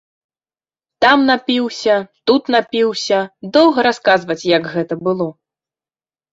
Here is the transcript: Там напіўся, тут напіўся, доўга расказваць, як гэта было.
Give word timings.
Там 1.05 1.25
напіўся, 1.31 1.95
тут 2.31 2.43
напіўся, 2.57 3.19
доўга 3.61 3.79
расказваць, 3.91 4.41
як 4.57 4.63
гэта 4.75 4.93
было. 5.07 5.33